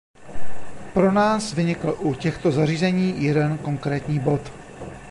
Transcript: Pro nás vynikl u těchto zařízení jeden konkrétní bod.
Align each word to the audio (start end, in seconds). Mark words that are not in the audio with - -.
Pro 0.93 1.11
nás 1.11 1.53
vynikl 1.53 1.95
u 1.99 2.13
těchto 2.13 2.51
zařízení 2.51 3.23
jeden 3.23 3.57
konkrétní 3.57 4.19
bod. 4.19 4.51